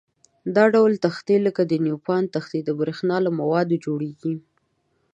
[0.55, 4.35] دا ډول تختې لکه د نیوپان تختې د برېښنا له موادو جوړيږي.